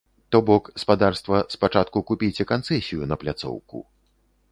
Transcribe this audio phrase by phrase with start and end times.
[0.33, 3.83] То бок, спадарства, спачатку купіце канцэсію на пляцоўку.